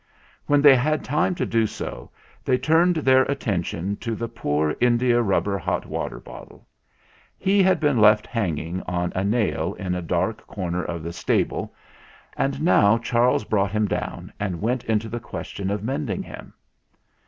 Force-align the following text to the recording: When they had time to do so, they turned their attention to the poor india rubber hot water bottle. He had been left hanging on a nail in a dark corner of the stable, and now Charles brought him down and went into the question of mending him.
When 0.47 0.63
they 0.63 0.75
had 0.75 1.03
time 1.03 1.35
to 1.35 1.45
do 1.45 1.67
so, 1.67 2.09
they 2.43 2.57
turned 2.57 2.95
their 2.95 3.21
attention 3.25 3.97
to 3.97 4.15
the 4.15 4.27
poor 4.27 4.75
india 4.79 5.21
rubber 5.21 5.59
hot 5.59 5.85
water 5.85 6.19
bottle. 6.19 6.67
He 7.37 7.61
had 7.61 7.79
been 7.79 7.97
left 7.99 8.25
hanging 8.25 8.81
on 8.87 9.11
a 9.13 9.23
nail 9.23 9.75
in 9.75 9.93
a 9.93 10.01
dark 10.01 10.47
corner 10.47 10.83
of 10.83 11.03
the 11.03 11.13
stable, 11.13 11.75
and 12.35 12.63
now 12.63 12.97
Charles 12.97 13.43
brought 13.43 13.73
him 13.73 13.87
down 13.87 14.33
and 14.39 14.59
went 14.59 14.83
into 14.85 15.07
the 15.07 15.19
question 15.19 15.69
of 15.69 15.83
mending 15.83 16.23
him. 16.23 16.55